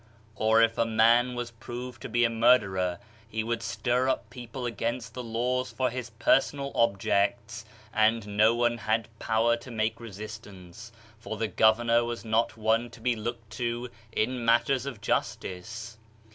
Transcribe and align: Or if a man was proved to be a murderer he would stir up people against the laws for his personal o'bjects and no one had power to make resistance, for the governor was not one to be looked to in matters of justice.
Or 0.35 0.63
if 0.63 0.79
a 0.79 0.83
man 0.87 1.35
was 1.35 1.51
proved 1.51 2.01
to 2.01 2.09
be 2.09 2.23
a 2.25 2.29
murderer 2.31 2.97
he 3.29 3.43
would 3.43 3.61
stir 3.61 4.09
up 4.09 4.31
people 4.31 4.65
against 4.65 5.13
the 5.13 5.21
laws 5.21 5.71
for 5.71 5.91
his 5.91 6.09
personal 6.09 6.71
o'bjects 6.73 7.65
and 7.93 8.35
no 8.35 8.55
one 8.55 8.79
had 8.79 9.09
power 9.19 9.55
to 9.57 9.69
make 9.69 9.99
resistance, 9.99 10.91
for 11.19 11.37
the 11.37 11.47
governor 11.47 12.03
was 12.03 12.25
not 12.25 12.57
one 12.57 12.89
to 12.89 12.99
be 12.99 13.15
looked 13.15 13.51
to 13.51 13.91
in 14.11 14.43
matters 14.43 14.87
of 14.87 15.01
justice. 15.01 15.99